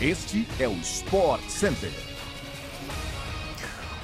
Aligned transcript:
Este 0.00 0.46
é 0.60 0.68
o 0.68 0.74
Sport 0.74 1.42
Center. 1.48 1.90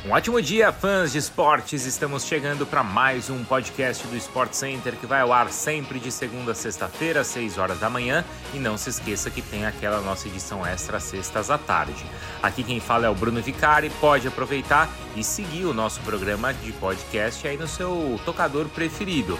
Um 0.05 0.11
ótimo 0.11 0.43
dia, 0.43 0.73
fãs 0.73 1.13
de 1.13 1.19
esportes! 1.19 1.87
Estamos 1.87 2.25
chegando 2.25 2.67
para 2.67 2.83
mais 2.83 3.31
um 3.31 3.45
podcast 3.45 4.05
do 4.09 4.17
Sport 4.17 4.55
Center 4.55 4.97
que 4.97 5.07
vai 5.07 5.21
ao 5.21 5.33
ar 5.33 5.49
sempre 5.51 6.01
de 6.01 6.11
segunda 6.11 6.51
a 6.51 6.55
sexta-feira, 6.55 7.21
às 7.21 7.29
6 7.29 7.59
horas 7.59 7.79
da 7.79 7.89
manhã. 7.89 8.25
E 8.53 8.59
não 8.59 8.77
se 8.77 8.91
esqueça 8.91 9.31
que 9.31 9.41
tem 9.41 9.67
aquela 9.67 10.01
nossa 10.01 10.27
edição 10.27 10.67
extra 10.67 10.99
sextas 10.99 11.49
à 11.49 11.57
tarde. 11.57 12.05
Aqui 12.43 12.65
quem 12.65 12.81
fala 12.81 13.07
é 13.07 13.09
o 13.09 13.15
Bruno 13.15 13.41
Vicari. 13.41 13.89
Pode 14.01 14.27
aproveitar 14.27 14.91
e 15.15 15.23
seguir 15.23 15.65
o 15.65 15.73
nosso 15.73 16.01
programa 16.01 16.53
de 16.53 16.73
podcast 16.73 17.47
aí 17.47 17.57
no 17.57 17.69
seu 17.69 18.21
tocador 18.25 18.69
preferido. 18.69 19.39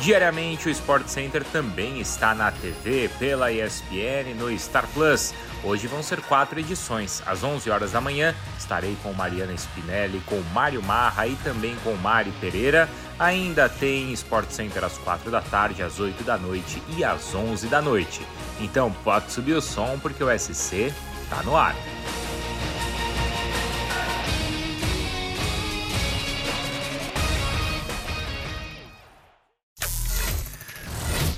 Diariamente 0.00 0.68
o 0.68 0.70
Sport 0.70 1.08
Center 1.08 1.42
também 1.44 1.98
está 2.00 2.34
na 2.34 2.50
TV, 2.50 3.10
pela 3.18 3.50
ESPN, 3.50 4.34
no 4.38 4.56
Star 4.58 4.86
Plus. 4.92 5.32
Hoje 5.64 5.86
vão 5.86 6.02
ser 6.02 6.20
quatro 6.20 6.60
edições. 6.60 7.22
Às 7.26 7.42
11 7.42 7.70
horas 7.70 7.92
da 7.92 8.00
manhã 8.00 8.34
estarei 8.58 8.96
com 9.02 9.12
Mariana 9.14 9.54
Spinelli, 9.54 10.20
com 10.26 10.38
Mário 10.52 10.82
Marra 10.82 11.26
e 11.26 11.34
também 11.36 11.74
com 11.82 11.94
Mari 11.94 12.30
Pereira. 12.40 12.88
Ainda 13.18 13.68
tem 13.68 14.12
Sport 14.12 14.50
Center 14.50 14.84
às 14.84 14.98
4 14.98 15.30
da 15.30 15.40
tarde, 15.40 15.82
às 15.82 15.98
8 15.98 16.22
da 16.22 16.36
noite 16.36 16.82
e 16.96 17.02
às 17.02 17.34
11 17.34 17.66
da 17.66 17.80
noite. 17.80 18.20
Então 18.60 18.92
pode 19.02 19.32
subir 19.32 19.54
o 19.54 19.62
som 19.62 19.98
porque 19.98 20.22
o 20.22 20.38
SC 20.38 20.92
está 21.24 21.42
no 21.42 21.56
ar. 21.56 21.74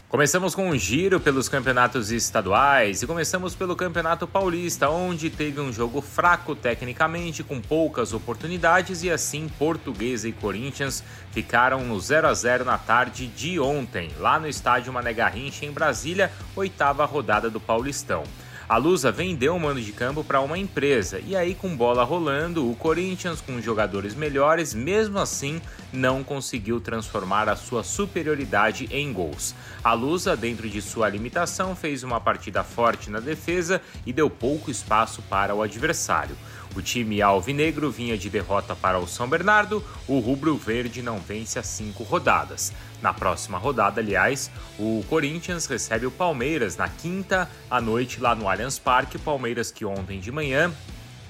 Começamos 0.08 0.54
com 0.54 0.70
um 0.70 0.74
giro 0.74 1.20
pelos 1.20 1.50
campeonatos 1.50 2.10
estaduais 2.10 3.02
e 3.02 3.06
começamos 3.06 3.54
pelo 3.54 3.76
Campeonato 3.76 4.26
Paulista, 4.26 4.88
onde 4.88 5.28
teve 5.28 5.60
um 5.60 5.70
jogo 5.70 6.00
fraco 6.00 6.56
tecnicamente, 6.56 7.44
com 7.44 7.60
poucas 7.60 8.14
oportunidades 8.14 9.02
e 9.02 9.10
assim 9.10 9.50
Portuguesa 9.58 10.26
e 10.26 10.32
Corinthians 10.32 11.04
ficaram 11.30 11.84
no 11.84 12.00
0 12.00 12.26
a 12.26 12.32
0 12.32 12.64
na 12.64 12.78
tarde 12.78 13.26
de 13.26 13.60
ontem, 13.60 14.10
lá 14.18 14.40
no 14.40 14.48
estádio 14.48 14.94
Mané 14.94 15.12
Garrincha 15.12 15.66
em 15.66 15.72
Brasília, 15.72 16.32
oitava 16.56 17.04
rodada 17.04 17.50
do 17.50 17.60
Paulistão. 17.60 18.24
A 18.68 18.76
Lusa 18.76 19.10
vendeu 19.10 19.56
o 19.56 19.60
mando 19.60 19.80
de 19.80 19.92
campo 19.92 20.22
para 20.22 20.42
uma 20.42 20.58
empresa 20.58 21.22
e 21.26 21.34
aí, 21.34 21.54
com 21.54 21.74
bola 21.74 22.04
rolando, 22.04 22.70
o 22.70 22.76
Corinthians, 22.76 23.40
com 23.40 23.62
jogadores 23.62 24.14
melhores, 24.14 24.74
mesmo 24.74 25.18
assim 25.18 25.58
não 25.90 26.22
conseguiu 26.22 26.78
transformar 26.78 27.48
a 27.48 27.56
sua 27.56 27.82
superioridade 27.82 28.86
em 28.90 29.10
gols. 29.10 29.54
A 29.82 29.94
Lusa, 29.94 30.36
dentro 30.36 30.68
de 30.68 30.82
sua 30.82 31.08
limitação, 31.08 31.74
fez 31.74 32.02
uma 32.02 32.20
partida 32.20 32.62
forte 32.62 33.08
na 33.08 33.20
defesa 33.20 33.80
e 34.04 34.12
deu 34.12 34.28
pouco 34.28 34.70
espaço 34.70 35.22
para 35.22 35.54
o 35.54 35.62
adversário. 35.62 36.36
O 36.76 36.82
time 36.82 37.20
alvinegro 37.22 37.90
vinha 37.90 38.16
de 38.16 38.30
derrota 38.30 38.76
para 38.76 38.98
o 38.98 39.06
São 39.06 39.28
Bernardo, 39.28 39.84
o 40.06 40.18
rubro-verde 40.18 41.02
não 41.02 41.18
vence 41.18 41.58
as 41.58 41.66
cinco 41.66 42.02
rodadas. 42.02 42.72
Na 43.02 43.12
próxima 43.12 43.58
rodada, 43.58 44.00
aliás, 44.00 44.50
o 44.78 45.04
Corinthians 45.08 45.66
recebe 45.66 46.06
o 46.06 46.10
Palmeiras 46.10 46.76
na 46.76 46.88
quinta 46.88 47.48
à 47.70 47.80
noite 47.80 48.20
lá 48.20 48.34
no 48.34 48.48
Allianz 48.48 48.78
Parque. 48.78 49.18
Palmeiras 49.18 49.70
que 49.70 49.84
ontem 49.84 50.20
de 50.20 50.30
manhã 50.30 50.72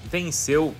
venceu 0.05 0.75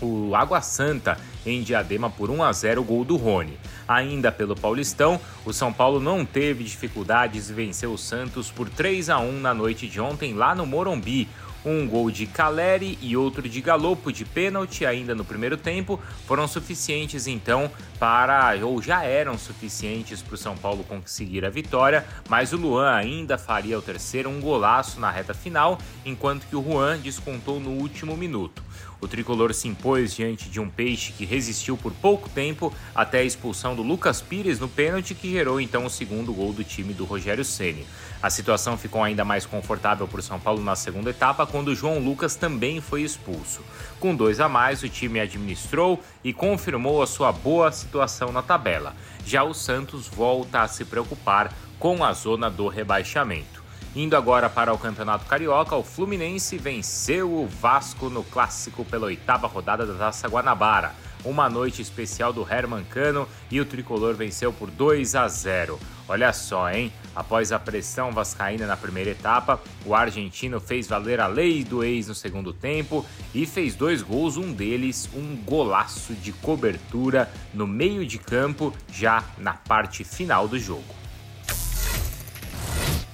o 0.00 0.34
Água 0.34 0.60
Santa 0.60 1.18
em 1.44 1.62
Diadema 1.62 2.10
por 2.10 2.30
1 2.30 2.42
a 2.42 2.52
0 2.52 2.82
gol 2.84 3.04
do 3.04 3.16
Rony. 3.16 3.58
Ainda 3.88 4.30
pelo 4.30 4.54
Paulistão, 4.54 5.20
o 5.44 5.52
São 5.52 5.72
Paulo 5.72 6.00
não 6.00 6.24
teve 6.24 6.64
dificuldades 6.64 7.50
e 7.50 7.52
venceu 7.52 7.92
o 7.92 7.98
Santos 7.98 8.50
por 8.50 8.68
3 8.68 9.10
a 9.10 9.18
1 9.18 9.40
na 9.40 9.54
noite 9.54 9.86
de 9.86 10.00
ontem 10.00 10.34
lá 10.34 10.54
no 10.54 10.66
Morumbi. 10.66 11.28
Um 11.64 11.86
gol 11.86 12.10
de 12.10 12.26
Caleri 12.26 12.98
e 13.02 13.16
outro 13.16 13.48
de 13.48 13.60
Galopo 13.60 14.10
de 14.10 14.24
pênalti 14.24 14.86
ainda 14.86 15.14
no 15.14 15.24
primeiro 15.24 15.56
tempo 15.56 16.00
foram 16.26 16.48
suficientes 16.48 17.26
então 17.26 17.70
para, 17.98 18.54
ou 18.64 18.80
já 18.80 19.04
eram 19.04 19.36
suficientes 19.36 20.22
para 20.22 20.34
o 20.34 20.38
São 20.38 20.56
Paulo 20.56 20.82
conseguir 20.84 21.44
a 21.44 21.50
vitória, 21.50 22.06
mas 22.30 22.54
o 22.54 22.56
Luan 22.56 22.90
ainda 22.90 23.36
faria 23.36 23.78
o 23.78 23.82
terceiro, 23.82 24.30
um 24.30 24.40
golaço 24.40 24.98
na 24.98 25.10
reta 25.10 25.34
final, 25.34 25.78
enquanto 26.04 26.46
que 26.46 26.56
o 26.56 26.62
Juan 26.62 26.98
descontou 26.98 27.60
no 27.60 27.70
último 27.70 28.16
minuto. 28.16 28.62
O 29.00 29.08
tricolor 29.08 29.54
se 29.54 29.66
impôs 29.66 30.14
diante 30.14 30.50
de 30.50 30.60
um 30.60 30.68
peixe 30.68 31.12
que 31.12 31.24
resistiu 31.24 31.76
por 31.76 31.92
pouco 31.92 32.28
tempo 32.28 32.72
até 32.94 33.20
a 33.20 33.24
expulsão 33.24 33.74
do 33.74 33.82
Lucas 33.82 34.20
Pires 34.20 34.60
no 34.60 34.68
pênalti 34.68 35.14
que 35.14 35.30
gerou 35.30 35.60
então 35.60 35.86
o 35.86 35.90
segundo 35.90 36.32
gol 36.32 36.52
do 36.52 36.62
time 36.62 36.92
do 36.92 37.04
Rogério 37.04 37.44
Ceni. 37.44 37.86
A 38.22 38.28
situação 38.28 38.76
ficou 38.76 39.02
ainda 39.02 39.24
mais 39.24 39.46
confortável 39.46 40.06
para 40.06 40.20
o 40.20 40.22
São 40.22 40.38
Paulo 40.38 40.62
na 40.62 40.76
segunda 40.76 41.10
etapa 41.10 41.46
quando 41.46 41.74
João 41.74 41.98
Lucas 41.98 42.36
também 42.36 42.80
foi 42.80 43.00
expulso. 43.02 43.62
Com 43.98 44.14
dois 44.14 44.38
a 44.38 44.48
mais, 44.48 44.82
o 44.82 44.88
time 44.88 45.18
administrou 45.18 46.02
e 46.22 46.32
confirmou 46.32 47.02
a 47.02 47.06
sua 47.06 47.32
boa 47.32 47.72
situação 47.72 48.30
na 48.30 48.42
tabela. 48.42 48.94
Já 49.24 49.42
o 49.42 49.54
Santos 49.54 50.06
volta 50.06 50.60
a 50.60 50.68
se 50.68 50.84
preocupar 50.84 51.54
com 51.78 52.04
a 52.04 52.12
zona 52.12 52.50
do 52.50 52.68
rebaixamento. 52.68 53.59
Indo 53.94 54.16
agora 54.16 54.48
para 54.48 54.72
o 54.72 54.78
Campeonato 54.78 55.26
Carioca, 55.26 55.74
o 55.74 55.82
Fluminense 55.82 56.56
venceu 56.56 57.28
o 57.28 57.48
Vasco 57.48 58.08
no 58.08 58.22
clássico 58.22 58.84
pela 58.84 59.06
oitava 59.06 59.48
rodada 59.48 59.84
da 59.84 59.94
Taça 59.94 60.28
Guanabara. 60.28 60.94
Uma 61.24 61.50
noite 61.50 61.82
especial 61.82 62.32
do 62.32 62.46
Herman 62.48 62.84
Cano 62.84 63.26
e 63.50 63.60
o 63.60 63.64
tricolor 63.64 64.14
venceu 64.14 64.52
por 64.52 64.70
2 64.70 65.16
a 65.16 65.26
0. 65.26 65.76
Olha 66.08 66.32
só, 66.32 66.70
hein? 66.70 66.92
Após 67.16 67.50
a 67.50 67.58
pressão 67.58 68.12
vascaína 68.12 68.64
na 68.64 68.76
primeira 68.76 69.10
etapa, 69.10 69.60
o 69.84 69.92
argentino 69.92 70.60
fez 70.60 70.86
valer 70.86 71.20
a 71.20 71.26
lei 71.26 71.64
do 71.64 71.82
ex 71.82 72.06
no 72.06 72.14
segundo 72.14 72.52
tempo 72.52 73.04
e 73.34 73.44
fez 73.44 73.74
dois 73.74 74.02
gols, 74.02 74.36
um 74.36 74.52
deles 74.52 75.10
um 75.12 75.34
golaço 75.36 76.14
de 76.14 76.32
cobertura 76.32 77.28
no 77.52 77.66
meio 77.66 78.06
de 78.06 78.18
campo, 78.18 78.72
já 78.92 79.24
na 79.36 79.54
parte 79.54 80.04
final 80.04 80.46
do 80.46 80.60
jogo. 80.60 81.00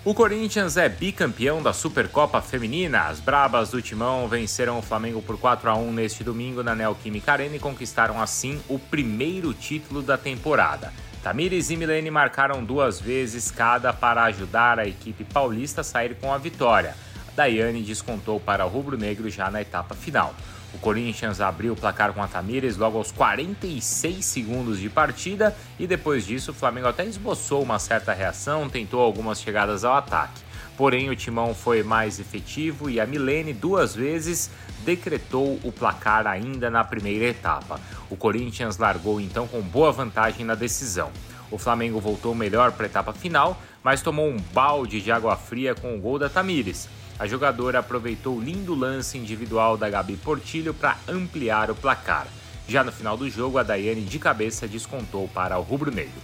O 0.07 0.15
Corinthians 0.15 0.77
é 0.77 0.89
bicampeão 0.89 1.61
da 1.61 1.73
Supercopa 1.73 2.41
Feminina. 2.41 3.09
As 3.09 3.19
Brabas 3.19 3.71
do 3.71 3.83
Timão 3.83 4.29
venceram 4.29 4.79
o 4.79 4.83
Flamengo 4.83 5.21
por 5.21 5.37
4 5.37 5.69
a 5.69 5.75
1 5.75 5.93
neste 5.93 6.23
domingo 6.23 6.63
na 6.63 6.77
Neoquímica 6.77 7.33
Arena 7.33 7.57
e 7.57 7.59
conquistaram 7.59 8.23
assim 8.23 8.63
o 8.69 8.79
primeiro 8.79 9.53
título 9.53 10.03
da 10.03 10.17
temporada. 10.17 10.93
Tamires 11.25 11.71
e 11.71 11.77
Milene 11.77 12.09
marcaram 12.09 12.63
duas 12.63 13.01
vezes 13.01 13.51
cada 13.51 13.93
para 13.93 14.23
ajudar 14.27 14.79
a 14.79 14.87
equipe 14.87 15.25
paulista 15.25 15.81
a 15.81 15.85
sair 15.85 16.15
com 16.21 16.33
a 16.33 16.39
vitória. 16.39 16.95
Daiane 17.35 17.83
descontou 17.83 18.39
para 18.39 18.65
o 18.65 18.69
rubro-negro 18.69 19.29
já 19.29 19.51
na 19.51 19.61
etapa 19.61 19.97
final. 19.97 20.37
O 20.75 20.79
Corinthians 20.79 21.41
abriu 21.41 21.73
o 21.73 21.77
placar 21.77 22.13
com 22.13 22.23
a 22.23 22.29
Tamires 22.29 22.77
logo 22.77 22.99
aos 22.99 23.11
46 23.11 24.25
segundos 24.25 24.79
de 24.79 24.89
partida 24.89 25.57
e 25.79 25.87
depois 25.87 26.27
disso 26.27 26.51
o 26.51 26.55
Flamengo 26.55 26.89
até 26.89 27.05
esboçou 27.05 27.63
uma 27.63 27.79
certa 27.79 28.13
reação, 28.13 28.69
tentou 28.69 29.01
algumas 29.01 29.41
chegadas 29.41 29.85
ao 29.85 29.95
ataque. 29.95 30.47
Porém, 30.77 31.09
o 31.09 31.17
timão 31.17 31.55
foi 31.55 31.83
mais 31.83 32.21
efetivo 32.21 32.91
e 32.91 33.01
a 33.01 33.07
Milene 33.07 33.55
duas 33.55 33.95
vezes 33.95 34.51
decretou 34.85 35.59
o 35.65 35.73
placar 35.73 36.27
ainda 36.27 36.69
na 36.69 36.85
primeira 36.85 37.25
etapa. 37.25 37.81
O 38.11 38.17
Corinthians 38.17 38.77
largou 38.77 39.21
então 39.21 39.49
com 39.49 39.63
boa 39.63 39.91
vantagem 39.91 40.45
na 40.45 40.55
decisão. 40.55 41.11
O 41.51 41.59
Flamengo 41.59 42.01
voltou 42.01 42.35
melhor 42.35 42.73
para 42.73 42.87
a 42.87 42.89
etapa 42.89 43.13
final, 43.13 43.61
mas 43.83 44.03
tomou 44.03 44.29
um 44.29 44.37
balde 44.53 45.01
de 45.01 45.13
água 45.13 45.37
fria 45.37 45.75
com 45.75 45.97
o 45.97 46.01
gol 46.01 46.19
da 46.19 46.29
Tamires. 46.29 46.89
A 47.19 47.27
jogadora 47.27 47.79
aproveitou 47.79 48.37
o 48.37 48.41
lindo 48.41 48.75
lance 48.75 49.17
individual 49.17 49.77
da 49.77 49.89
Gabi 49.89 50.17
Portilho 50.17 50.75
para 50.75 50.97
ampliar 51.09 51.71
o 51.71 51.75
placar. 51.75 52.27
Já 52.69 52.83
no 52.83 52.91
final 52.91 53.17
do 53.17 53.31
jogo, 53.31 53.59
a 53.59 53.63
Daiane 53.63 54.03
de 54.03 54.19
cabeça 54.19 54.67
descontou 54.67 55.29
para 55.29 55.57
o 55.59 55.63
rubro-negro. 55.63 56.21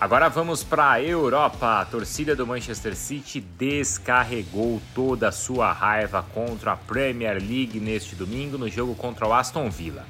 Agora 0.00 0.28
vamos 0.28 0.62
para 0.62 0.92
a 0.92 1.02
Europa. 1.02 1.80
A 1.80 1.84
torcida 1.84 2.36
do 2.36 2.46
Manchester 2.46 2.94
City 2.94 3.40
descarregou 3.40 4.80
toda 4.94 5.28
a 5.28 5.32
sua 5.32 5.72
raiva 5.72 6.24
contra 6.34 6.72
a 6.72 6.76
Premier 6.76 7.34
League 7.34 7.80
neste 7.80 8.14
domingo 8.14 8.56
no 8.56 8.68
jogo 8.68 8.94
contra 8.94 9.26
o 9.26 9.32
Aston 9.32 9.68
Villa. 9.68 10.06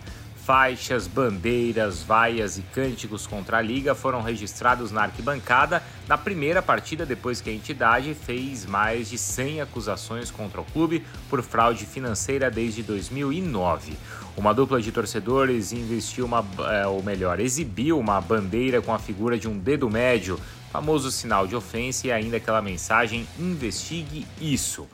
Faixas, 0.48 1.06
bandeiras, 1.06 2.02
vaias 2.02 2.56
e 2.56 2.62
cânticos 2.62 3.26
contra 3.26 3.58
a 3.58 3.60
liga 3.60 3.94
foram 3.94 4.22
registrados 4.22 4.90
na 4.90 5.02
arquibancada 5.02 5.82
na 6.08 6.16
primeira 6.16 6.62
partida 6.62 7.04
depois 7.04 7.42
que 7.42 7.50
a 7.50 7.52
entidade 7.52 8.14
fez 8.14 8.64
mais 8.64 9.10
de 9.10 9.18
100 9.18 9.60
acusações 9.60 10.30
contra 10.30 10.58
o 10.58 10.64
clube 10.64 11.04
por 11.28 11.42
fraude 11.42 11.84
financeira 11.84 12.50
desde 12.50 12.82
2009. 12.82 13.92
Uma 14.38 14.54
dupla 14.54 14.80
de 14.80 14.90
torcedores 14.90 15.70
investiu 15.70 16.24
uma, 16.24 16.42
é, 16.70 16.86
ou 16.86 17.02
melhor, 17.02 17.40
exibiu 17.40 17.98
uma 17.98 18.18
bandeira 18.18 18.80
com 18.80 18.94
a 18.94 18.98
figura 18.98 19.38
de 19.38 19.46
um 19.46 19.58
dedo 19.58 19.90
médio, 19.90 20.40
famoso 20.72 21.10
sinal 21.10 21.46
de 21.46 21.56
ofensa 21.56 22.06
e 22.06 22.12
ainda 22.12 22.38
aquela 22.38 22.62
mensagem 22.62 23.28
investigue 23.38 24.26
isso. 24.40 24.88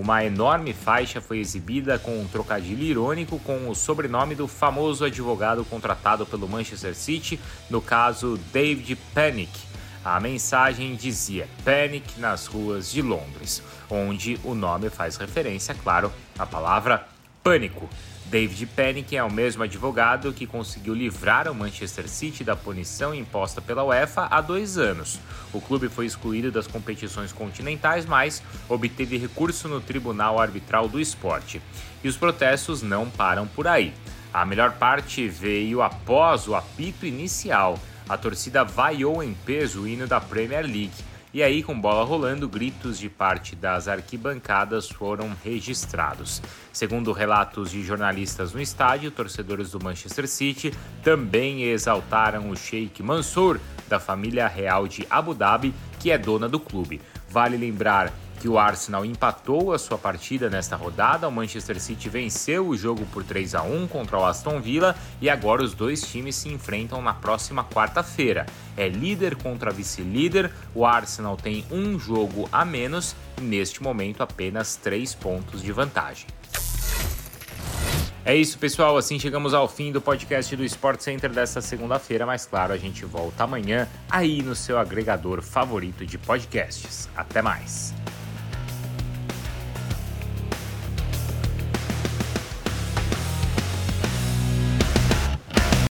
Uma 0.00 0.24
enorme 0.24 0.72
faixa 0.72 1.20
foi 1.20 1.40
exibida 1.40 1.98
com 1.98 2.20
um 2.20 2.28
trocadilho 2.28 2.84
irônico 2.84 3.36
com 3.40 3.68
o 3.68 3.74
sobrenome 3.74 4.36
do 4.36 4.46
famoso 4.46 5.04
advogado 5.04 5.64
contratado 5.64 6.24
pelo 6.24 6.48
Manchester 6.48 6.94
City, 6.94 7.40
no 7.68 7.82
caso 7.82 8.38
David 8.52 8.94
Panic. 9.12 9.50
A 10.04 10.20
mensagem 10.20 10.94
dizia 10.94 11.48
Panic 11.64 12.20
nas 12.20 12.46
ruas 12.46 12.92
de 12.92 13.02
Londres, 13.02 13.60
onde 13.90 14.38
o 14.44 14.54
nome 14.54 14.88
faz 14.88 15.16
referência, 15.16 15.74
claro, 15.74 16.12
à 16.38 16.46
palavra 16.46 17.04
pânico. 17.42 17.88
David 18.30 18.66
Panic 18.66 19.16
é 19.16 19.24
o 19.24 19.32
mesmo 19.32 19.62
advogado 19.62 20.34
que 20.34 20.46
conseguiu 20.46 20.92
livrar 20.92 21.50
o 21.50 21.54
Manchester 21.54 22.06
City 22.06 22.44
da 22.44 22.54
punição 22.54 23.14
imposta 23.14 23.62
pela 23.62 23.82
UEFA 23.82 24.28
há 24.30 24.42
dois 24.42 24.76
anos. 24.76 25.18
O 25.50 25.62
clube 25.62 25.88
foi 25.88 26.04
excluído 26.04 26.52
das 26.52 26.66
competições 26.66 27.32
continentais, 27.32 28.04
mas 28.04 28.42
obteve 28.68 29.16
recurso 29.16 29.66
no 29.66 29.80
Tribunal 29.80 30.38
Arbitral 30.38 30.88
do 30.88 31.00
Esporte. 31.00 31.62
E 32.04 32.08
os 32.08 32.18
protestos 32.18 32.82
não 32.82 33.08
param 33.08 33.46
por 33.46 33.66
aí. 33.66 33.94
A 34.32 34.44
melhor 34.44 34.72
parte 34.72 35.26
veio 35.26 35.80
após 35.80 36.46
o 36.46 36.54
apito 36.54 37.06
inicial. 37.06 37.78
A 38.06 38.18
torcida 38.18 38.62
vaiou 38.62 39.22
em 39.22 39.32
peso 39.32 39.82
o 39.82 39.88
hino 39.88 40.06
da 40.06 40.20
Premier 40.20 40.66
League 40.66 40.92
e 41.32 41.42
aí, 41.42 41.62
com 41.62 41.78
bola 41.78 42.04
rolando, 42.04 42.48
gritos 42.48 42.98
de 42.98 43.10
parte 43.10 43.54
das 43.54 43.86
arquibancadas 43.86 44.88
foram 44.88 45.36
registrados. 45.44 46.40
Segundo 46.72 47.12
relatos 47.12 47.70
de 47.70 47.82
jornalistas 47.82 48.54
no 48.54 48.60
estádio, 48.60 49.10
torcedores 49.10 49.70
do 49.72 49.82
Manchester 49.82 50.26
City 50.26 50.72
também 51.02 51.64
exaltaram 51.64 52.48
o 52.48 52.56
Sheikh 52.56 53.02
Mansour, 53.02 53.60
da 53.88 54.00
família 54.00 54.48
real 54.48 54.88
de 54.88 55.06
Abu 55.10 55.34
Dhabi, 55.34 55.74
que 56.00 56.10
é 56.10 56.16
dona 56.16 56.48
do 56.48 56.58
clube. 56.58 57.00
Vale 57.28 57.58
lembrar 57.58 58.10
que 58.38 58.48
o 58.48 58.58
Arsenal 58.58 59.04
empatou 59.04 59.72
a 59.72 59.78
sua 59.78 59.98
partida 59.98 60.48
nesta 60.48 60.76
rodada. 60.76 61.28
O 61.28 61.32
Manchester 61.32 61.80
City 61.80 62.08
venceu 62.08 62.68
o 62.68 62.76
jogo 62.76 63.04
por 63.06 63.24
3 63.24 63.54
a 63.54 63.62
1 63.62 63.88
contra 63.88 64.18
o 64.18 64.24
Aston 64.24 64.60
Villa 64.60 64.96
e 65.20 65.28
agora 65.28 65.62
os 65.62 65.74
dois 65.74 66.02
times 66.02 66.36
se 66.36 66.48
enfrentam 66.48 67.02
na 67.02 67.12
próxima 67.12 67.64
quarta-feira. 67.64 68.46
É 68.76 68.88
líder 68.88 69.36
contra 69.36 69.70
vice-líder. 69.70 70.52
O 70.74 70.86
Arsenal 70.86 71.36
tem 71.36 71.64
um 71.70 71.98
jogo 71.98 72.48
a 72.52 72.64
menos 72.64 73.16
e 73.38 73.40
neste 73.40 73.82
momento 73.82 74.22
apenas 74.22 74.76
três 74.76 75.14
pontos 75.14 75.62
de 75.62 75.72
vantagem. 75.72 76.26
É 78.28 78.36
isso, 78.36 78.58
pessoal. 78.58 78.96
Assim 78.98 79.18
chegamos 79.18 79.54
ao 79.54 79.66
fim 79.66 79.90
do 79.90 80.02
podcast 80.02 80.54
do 80.54 80.62
Sport 80.62 81.00
Center 81.00 81.30
desta 81.30 81.62
segunda-feira, 81.62 82.26
mas 82.26 82.44
claro, 82.44 82.74
a 82.74 82.76
gente 82.76 83.02
volta 83.06 83.44
amanhã 83.44 83.88
aí 84.10 84.42
no 84.42 84.54
seu 84.54 84.78
agregador 84.78 85.40
favorito 85.40 86.04
de 86.04 86.18
podcasts. 86.18 87.08
Até 87.16 87.40
mais. 87.40 87.94